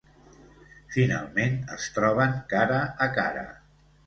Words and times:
Finalment 0.95 1.59
es 1.75 1.85
troben 1.99 2.35
cara 2.55 2.81
a 3.07 3.11
cara. 3.21 3.47